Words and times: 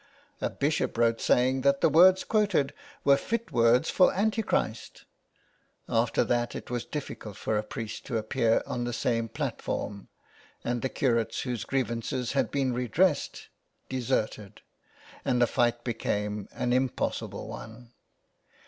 A 0.41 0.49
bishop 0.49 0.97
wrote 0.97 1.21
saying 1.21 1.61
that 1.61 1.81
the 1.81 1.87
words 1.87 2.23
quoted 2.23 2.73
were 3.03 3.17
fit 3.17 3.51
words 3.51 3.91
for 3.91 4.11
Anti 4.15 4.41
Christ. 4.41 5.05
After 5.87 6.23
that 6.23 6.55
it 6.55 6.71
was 6.71 6.85
difficult 6.85 7.37
for 7.37 7.55
a 7.55 7.61
priest 7.63 8.07
to 8.07 8.17
appear 8.17 8.63
on 8.65 8.83
the 8.83 8.93
same 8.93 9.29
platform 9.29 10.07
and 10.63 10.81
the 10.81 10.89
curates 10.89 11.41
whose 11.41 11.65
grievances 11.65 12.31
had 12.31 12.49
been 12.49 12.73
redressed 12.73 13.49
deserted, 13.89 14.63
and 15.23 15.39
the 15.39 15.45
fight 15.45 15.83
became 15.83 16.49
an 16.51 16.73
impossible 16.73 17.47
one. 17.47 17.91